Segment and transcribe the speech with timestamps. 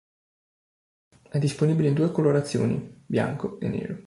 [1.29, 3.99] È disponibile in due colorazioni: bianco e nero.